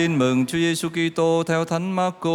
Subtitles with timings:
[0.00, 2.30] Tin mừng Chúa Giêsu Kitô theo Thánh Marco.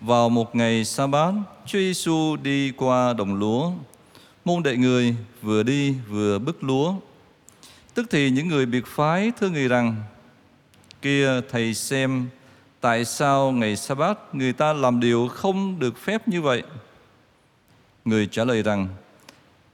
[0.00, 1.32] Vào một ngày sa bát,
[1.66, 3.72] Chúa Giêsu đi qua đồng lúa.
[4.44, 6.94] Môn đệ người vừa đi vừa bứt lúa.
[7.94, 9.96] Tức thì những người biệt phái thưa người rằng:
[11.02, 12.28] Kia thầy xem
[12.80, 16.62] tại sao ngày sa bát người ta làm điều không được phép như vậy?
[18.04, 18.88] Người trả lời rằng: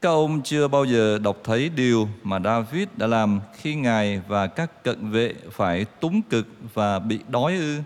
[0.05, 4.47] các ông chưa bao giờ đọc thấy điều mà David đã làm khi ngài và
[4.47, 7.79] các cận vệ phải túng cực và bị đói ư?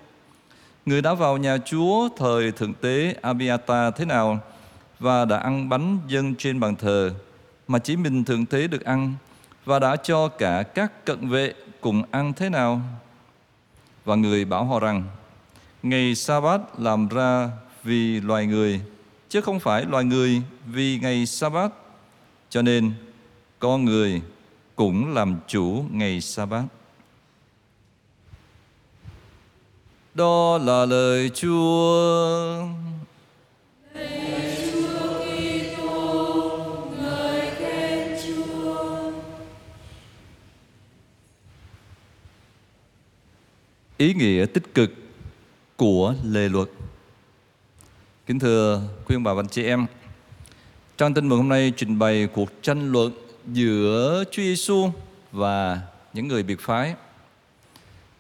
[0.86, 4.38] Người đã vào nhà Chúa thời thượng tế Abiata thế nào
[4.98, 7.10] và đã ăn bánh dân trên bàn thờ,
[7.68, 9.14] mà chỉ mình thượng tế được ăn
[9.64, 12.80] và đã cho cả các cận vệ cùng ăn thế nào?
[14.04, 15.04] Và người bảo họ rằng,
[15.82, 17.50] ngày sa-bát làm ra
[17.84, 18.80] vì loài người,
[19.28, 21.72] chứ không phải loài người vì ngày sa-bát
[22.50, 22.92] cho nên,
[23.58, 24.22] con người
[24.76, 26.64] cũng làm chủ ngày sa bát
[30.14, 32.66] đó là lời chúa.
[43.96, 44.90] Ý nghĩa tích cực
[45.76, 46.68] của lề luật.
[48.26, 49.86] Kính thưa quý ông bà và anh chị em
[50.98, 53.12] trang tin mừng hôm nay trình bày cuộc tranh luận
[53.52, 54.90] giữa Chúa Giêsu
[55.32, 55.80] và
[56.12, 56.94] những người biệt phái.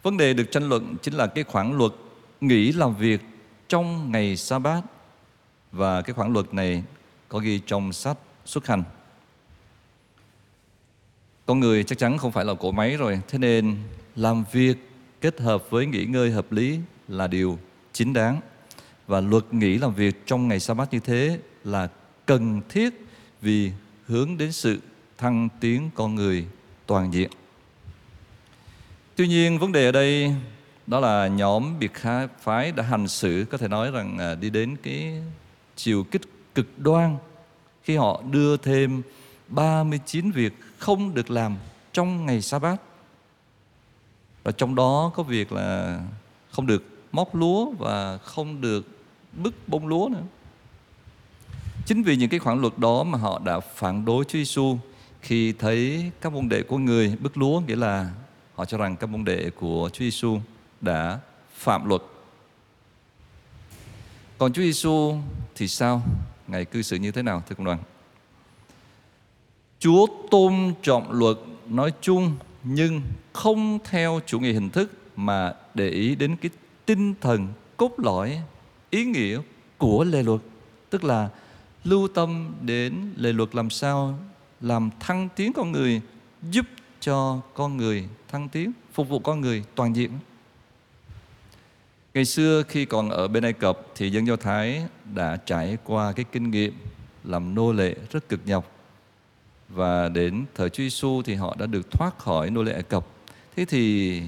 [0.02, 1.92] Vấn đề được tranh luận chính là cái khoản luật
[2.40, 3.20] nghỉ làm việc
[3.68, 4.80] trong ngày sa bát
[5.72, 6.82] và cái khoản luật này
[7.28, 8.82] có ghi trong sách xuất hành.
[11.46, 13.76] Con người chắc chắn không phải là cỗ máy rồi, thế nên
[14.16, 14.76] làm việc
[15.20, 17.58] kết hợp với nghỉ ngơi hợp lý là điều
[17.92, 18.40] chính đáng.
[19.06, 21.88] Và luật nghỉ làm việc trong ngày sa bát như thế là
[22.28, 23.06] cần thiết
[23.40, 23.72] vì
[24.06, 24.78] hướng đến sự
[25.18, 26.46] thăng tiến con người
[26.86, 27.30] toàn diện.
[29.16, 30.34] Tuy nhiên, vấn đề ở đây
[30.86, 31.92] đó là nhóm biệt
[32.40, 35.22] phái đã hành xử, có thể nói rằng à, đi đến cái
[35.76, 36.22] chiều kích
[36.54, 37.16] cực đoan
[37.82, 39.02] khi họ đưa thêm
[39.48, 41.56] 39 việc không được làm
[41.92, 42.76] trong ngày sa bát
[44.44, 46.00] và trong đó có việc là
[46.50, 48.86] không được móc lúa và không được
[49.32, 50.22] bứt bông lúa nữa
[51.88, 54.78] Chính vì những cái khoản luật đó mà họ đã phản đối Chúa Giêsu
[55.20, 58.10] khi thấy các môn đệ của người bức lúa, nghĩa là
[58.54, 60.38] họ cho rằng các môn đệ của Chúa Giêsu
[60.80, 61.20] đã
[61.54, 62.02] phạm luật.
[64.38, 65.14] Còn Chúa Giêsu
[65.54, 66.02] thì sao?
[66.48, 67.78] Ngài cư xử như thế nào, thưa cộng đoàn?
[69.78, 75.88] Chúa tôn trọng luật nói chung nhưng không theo chủ nghĩa hình thức mà để
[75.88, 76.50] ý đến cái
[76.86, 78.40] tinh thần cốt lõi,
[78.90, 79.40] ý nghĩa
[79.78, 80.40] của lề luật,
[80.90, 81.28] tức là
[81.84, 84.18] lưu tâm đến lời luật làm sao
[84.60, 86.00] làm thăng tiến con người,
[86.50, 86.66] giúp
[87.00, 90.10] cho con người thăng tiến, phục vụ con người toàn diện
[92.18, 94.82] ngày xưa khi còn ở bên ai cập thì dân do thái
[95.14, 96.72] đã trải qua cái kinh nghiệm
[97.24, 98.72] làm nô lệ rất cực nhọc
[99.68, 103.06] và đến thời Chúa Giêsu thì họ đã được thoát khỏi nô lệ Ai Cập.
[103.56, 104.22] Thế thì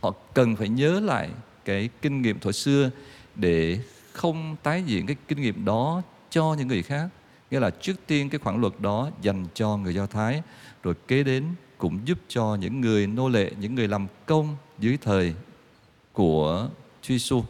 [0.00, 1.30] họ cần phải nhớ lại
[1.64, 2.90] cái kinh nghiệm thời xưa
[3.34, 3.78] để
[4.12, 7.08] không tái diễn cái kinh nghiệm đó cho những người khác
[7.50, 10.42] nghĩa là trước tiên cái khoản luật đó dành cho người do thái
[10.82, 11.44] rồi kế đến
[11.78, 15.34] cũng giúp cho những người nô lệ những người làm công dưới thời
[16.12, 16.68] của
[17.02, 17.44] Chúa Giêsu.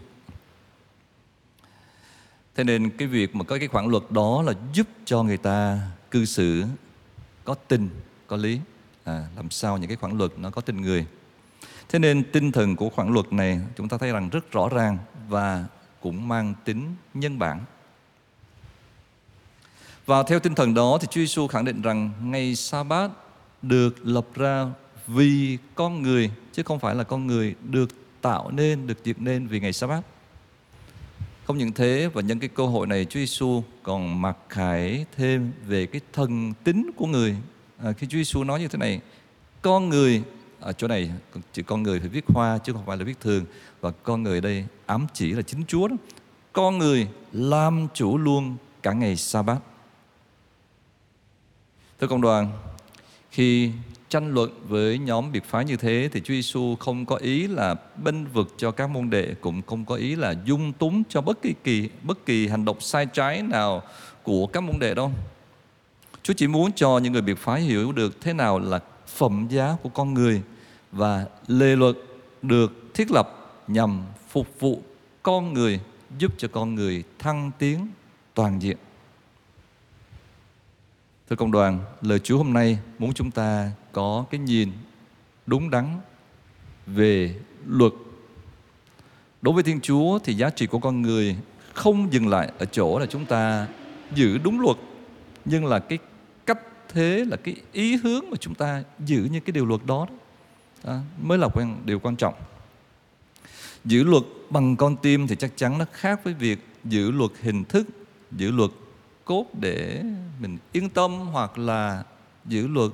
[2.55, 5.81] Thế nên cái việc mà có cái khoản luật đó là giúp cho người ta
[6.11, 6.65] cư xử
[7.45, 7.89] có tình,
[8.27, 8.61] có lý.
[9.05, 11.07] À, làm sao những cái khoản luật nó có tình người.
[11.89, 14.99] Thế nên tinh thần của khoản luật này chúng ta thấy rằng rất rõ ràng
[15.29, 15.65] và
[16.01, 17.61] cũng mang tính nhân bản.
[20.07, 23.11] Và theo tinh thần đó thì Chúa Giêsu khẳng định rằng ngày sa bát
[23.63, 24.67] được lập ra
[25.07, 27.89] vì con người chứ không phải là con người được
[28.21, 30.01] tạo nên, được dựng nên vì ngày sa bát.
[31.45, 35.53] Không những thế và nhân cái cơ hội này Chúa Giêsu còn mặc khải thêm
[35.67, 37.37] về cái thần tính của người.
[37.85, 39.01] À, khi Chúa Giêsu nói như thế này,
[39.63, 40.23] con người
[40.61, 41.11] ở chỗ này
[41.53, 43.45] chỉ con người phải viết hoa chứ không phải là viết thường
[43.81, 45.97] và con người đây ám chỉ là chính Chúa đó.
[46.53, 49.59] Con người làm chủ luôn cả ngày sa bát
[52.03, 52.49] Thưa công đoàn,
[53.31, 53.71] khi
[54.09, 57.75] tranh luận với nhóm biệt phái như thế thì Chúa Giêsu không có ý là
[58.05, 61.43] bênh vực cho các môn đệ cũng không có ý là dung túng cho bất
[61.43, 63.83] kỳ kỳ bất kỳ hành động sai trái nào
[64.23, 65.13] của các môn đệ đâu.
[66.23, 69.77] Chúa chỉ muốn cho những người biệt phái hiểu được thế nào là phẩm giá
[69.83, 70.43] của con người
[70.93, 71.97] và lề luật
[72.43, 74.83] được thiết lập nhằm phục vụ
[75.23, 75.81] con người,
[76.19, 77.89] giúp cho con người thăng tiến
[78.35, 78.77] toàn diện.
[81.33, 84.73] Thưa công đoàn, lời Chúa hôm nay muốn chúng ta có cái nhìn
[85.47, 86.01] đúng đắn
[86.87, 87.35] về
[87.67, 87.93] luật.
[89.43, 91.37] Đối với Thiên Chúa thì giá trị của con người
[91.75, 93.67] không dừng lại ở chỗ là chúng ta
[94.15, 94.77] giữ đúng luật,
[95.45, 95.99] nhưng là cái
[96.47, 96.59] cách
[96.89, 100.07] thế là cái ý hướng mà chúng ta giữ những cái điều luật đó,
[100.85, 102.35] đó à, mới là quen, điều quan trọng.
[103.85, 107.65] Giữ luật bằng con tim thì chắc chắn nó khác với việc giữ luật hình
[107.65, 107.87] thức,
[108.33, 108.71] giữ luật
[109.25, 110.03] cốt để
[110.41, 112.05] mình yên tâm hoặc là
[112.45, 112.91] giữ luật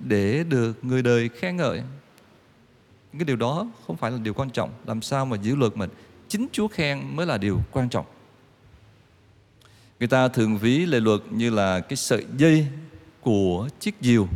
[0.00, 1.82] để được người đời khen ngợi.
[3.12, 4.70] Cái điều đó không phải là điều quan trọng.
[4.86, 5.90] Làm sao mà giữ luật mình
[6.28, 8.06] chính Chúa khen mới là điều quan trọng.
[9.98, 12.66] Người ta thường ví lệ luật như là cái sợi dây
[13.20, 14.28] của chiếc diều.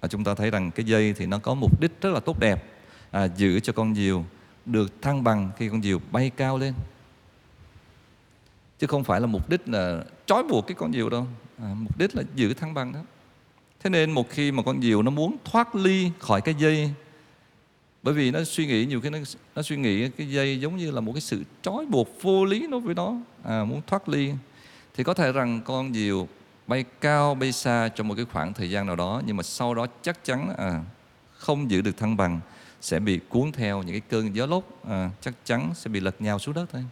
[0.00, 2.40] À, chúng ta thấy rằng cái dây thì nó có mục đích rất là tốt
[2.40, 2.64] đẹp,
[3.10, 4.24] à, giữ cho con diều
[4.66, 6.74] được thăng bằng khi con diều bay cao lên
[8.78, 11.26] chứ không phải là mục đích là trói buộc cái con diều đâu.
[11.58, 13.00] À, mục đích là giữ thăng bằng đó.
[13.80, 16.90] Thế nên một khi mà con diều nó muốn thoát ly khỏi cái dây
[18.04, 19.18] bởi vì nó suy nghĩ nhiều khi nó
[19.54, 22.66] nó suy nghĩ cái dây giống như là một cái sự trói buộc vô lý
[22.70, 24.32] đối với nó à, muốn thoát ly
[24.94, 26.28] thì có thể rằng con diều
[26.66, 29.74] bay cao bay xa trong một cái khoảng thời gian nào đó nhưng mà sau
[29.74, 30.82] đó chắc chắn à,
[31.32, 32.40] không giữ được thăng bằng
[32.80, 36.20] sẽ bị cuốn theo những cái cơn gió lốc à, chắc chắn sẽ bị lật
[36.20, 36.84] nhào xuống đất thôi.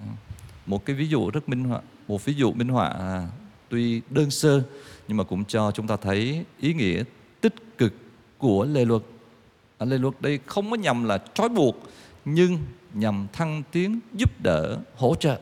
[0.00, 0.25] À
[0.66, 3.28] một cái ví dụ rất minh họa một ví dụ minh họa à,
[3.68, 4.62] tuy đơn sơ
[5.08, 7.04] nhưng mà cũng cho chúng ta thấy ý nghĩa
[7.40, 7.92] tích cực
[8.38, 9.02] của lề luật.
[9.78, 11.76] À, lề luật đây không có nhằm là trói buộc
[12.24, 12.58] nhưng
[12.94, 15.40] nhằm thăng tiến giúp đỡ hỗ trợ.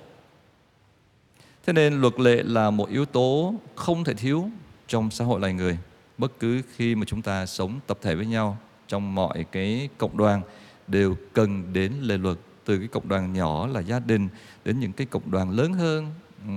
[1.67, 4.51] Thế nên luật lệ là một yếu tố không thể thiếu
[4.89, 5.79] trong xã hội loài người
[6.19, 10.17] bất cứ khi mà chúng ta sống tập thể với nhau trong mọi cái cộng
[10.17, 10.43] đoàn
[10.87, 14.29] đều cần đến lề luật từ cái cộng đoàn nhỏ là gia đình
[14.65, 16.13] đến những cái cộng đoàn lớn hơn
[16.47, 16.53] ừ,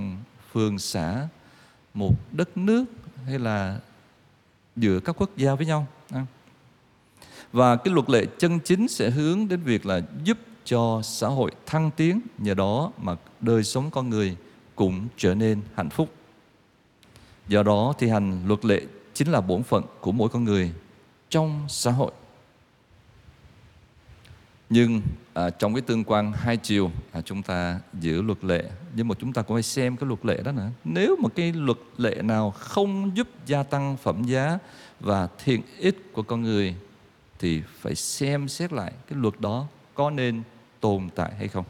[0.51, 1.27] phường, xã,
[1.93, 2.85] một đất nước
[3.25, 3.79] hay là
[4.75, 5.87] giữa các quốc gia với nhau
[7.51, 11.51] và cái luật lệ chân chính sẽ hướng đến việc là giúp cho xã hội
[11.65, 14.37] thăng tiến, nhờ đó mà đời sống con người
[14.75, 16.09] cũng trở nên hạnh phúc.
[17.47, 18.81] Do đó thì hành luật lệ
[19.13, 20.71] chính là bổn phận của mỗi con người
[21.29, 22.11] trong xã hội
[24.69, 25.01] nhưng
[25.33, 29.15] à, trong cái tương quan hai chiều à, chúng ta giữ luật lệ nhưng mà
[29.19, 30.69] chúng ta cũng phải xem cái luật lệ đó nữa.
[30.83, 34.59] Nếu mà cái luật lệ nào không giúp gia tăng phẩm giá
[34.99, 36.75] và thiện ích của con người
[37.39, 40.43] thì phải xem xét lại cái luật đó có nên
[40.79, 41.65] tồn tại hay không.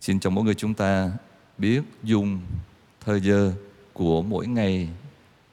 [0.00, 1.12] Xin cho mỗi người chúng ta
[1.58, 2.40] biết dùng
[3.00, 3.52] thời giờ
[3.92, 4.88] của mỗi ngày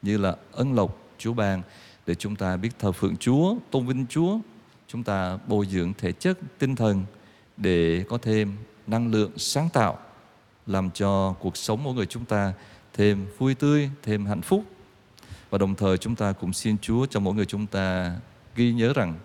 [0.02, 1.62] như là ân lộc Chúa ban
[2.10, 4.40] để chúng ta biết thờ phượng Chúa, tôn vinh Chúa,
[4.88, 7.06] chúng ta bồi dưỡng thể chất, tinh thần
[7.58, 8.58] để có thêm
[8.88, 10.00] năng lượng sáng tạo
[10.68, 12.54] làm cho cuộc sống mỗi người chúng ta
[12.94, 14.64] thêm vui tươi, thêm hạnh phúc.
[15.50, 18.16] Và đồng thời chúng ta cũng xin Chúa cho mỗi người chúng ta
[18.56, 19.16] ghi nhớ rằng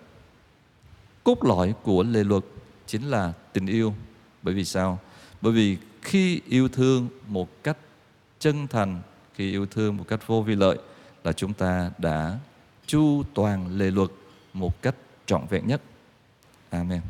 [1.23, 2.43] cốt lõi của lề luật
[2.87, 3.93] chính là tình yêu.
[4.41, 4.99] Bởi vì sao?
[5.41, 7.77] Bởi vì khi yêu thương một cách
[8.39, 9.01] chân thành,
[9.33, 10.77] khi yêu thương một cách vô vi lợi
[11.23, 12.39] là chúng ta đã
[12.87, 14.11] chu toàn lề luật
[14.53, 14.95] một cách
[15.25, 15.81] trọn vẹn nhất.
[16.69, 17.01] Amen.